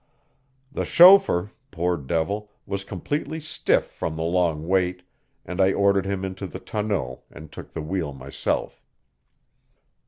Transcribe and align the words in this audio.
The 0.71 0.83
chauffeur, 0.83 1.51
poor 1.69 1.95
devil, 1.95 2.49
was 2.65 2.83
completely 2.83 3.39
stiff 3.39 3.85
from 3.85 4.15
the 4.15 4.23
long 4.23 4.67
wait, 4.67 5.03
and 5.45 5.61
I 5.61 5.73
ordered 5.73 6.07
him 6.07 6.25
into 6.25 6.47
the 6.47 6.59
tonneau 6.59 7.21
and 7.29 7.51
took 7.51 7.73
the 7.73 7.83
wheel 7.83 8.11
myself. 8.11 8.81